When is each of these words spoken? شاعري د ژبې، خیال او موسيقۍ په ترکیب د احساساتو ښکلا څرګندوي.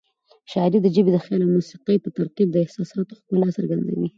شاعري 0.51 0.79
د 0.81 0.87
ژبې، 0.95 1.19
خیال 1.25 1.41
او 1.43 1.53
موسيقۍ 1.57 1.97
په 2.01 2.09
ترکیب 2.17 2.47
د 2.51 2.57
احساساتو 2.65 3.17
ښکلا 3.19 3.47
څرګندوي. 3.57 4.07